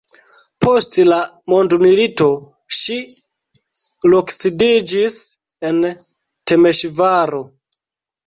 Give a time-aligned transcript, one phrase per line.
[0.65, 1.17] Post la
[1.53, 2.29] mondmilito
[2.77, 2.97] ŝi
[4.13, 5.17] loksidiĝis
[5.71, 5.85] en
[6.53, 7.43] Temeŝvaro.